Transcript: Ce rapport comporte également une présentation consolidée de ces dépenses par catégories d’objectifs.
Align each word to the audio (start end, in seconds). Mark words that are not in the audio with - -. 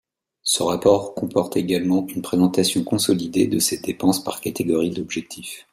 Ce 0.41 0.63
rapport 0.63 1.13
comporte 1.13 1.57
également 1.57 2.07
une 2.07 2.23
présentation 2.23 2.83
consolidée 2.83 3.45
de 3.45 3.59
ces 3.59 3.77
dépenses 3.77 4.23
par 4.23 4.41
catégories 4.41 4.89
d’objectifs. 4.89 5.67